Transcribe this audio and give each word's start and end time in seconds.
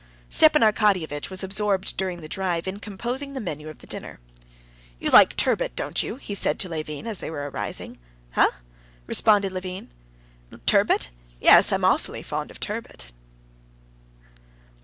Stepan 0.31 0.63
Arkadyevitch 0.63 1.29
was 1.29 1.43
absorbed 1.43 1.95
during 1.95 2.21
the 2.21 2.27
drive 2.27 2.67
in 2.67 2.79
composing 2.79 3.33
the 3.33 3.39
menu 3.39 3.69
of 3.69 3.77
the 3.77 3.85
dinner. 3.85 4.19
"You 4.99 5.11
like 5.11 5.35
turbot, 5.35 5.75
don't 5.75 6.01
you?" 6.01 6.15
he 6.15 6.33
said 6.33 6.57
to 6.57 6.67
Levin 6.69 7.05
as 7.05 7.19
they 7.19 7.29
were 7.29 7.47
arriving. 7.47 7.99
"Eh?" 8.35 8.47
responded 9.05 9.51
Levin. 9.51 9.89
"Turbot? 10.65 11.11
Yes, 11.39 11.71
I'm 11.71 11.85
awfully 11.85 12.23
fond 12.23 12.49
of 12.49 12.59
turbot." 12.59 13.11